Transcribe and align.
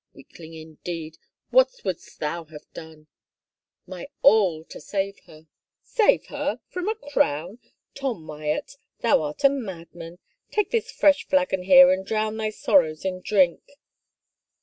Weakling 0.15 0.55
indeed! 0.55 1.19
What 1.51 1.69
wouldst 1.85 2.19
thou 2.19 2.45
hiave 2.45 2.65
done?" 2.73 3.05
My 3.85 4.07
all 4.23 4.63
to 4.63 4.81
save 4.81 5.19
her." 5.27 5.45
Save 5.83 6.25
her— 6.25 6.59
from 6.71 6.89
a 6.89 6.95
crown? 6.95 7.59
Tom 7.93 8.25
Wyatt, 8.25 8.77
thou 9.01 9.21
art 9.21 9.43
a 9.43 9.49
madman. 9.51 10.17
Take 10.49 10.71
this 10.71 10.91
fresh 10.91 11.27
flagon 11.27 11.61
here 11.61 11.91
and 11.91 12.03
drown 12.03 12.37
thy 12.37 12.49
sorraws 12.49 13.05
in 13.05 13.21
drink 13.21 13.61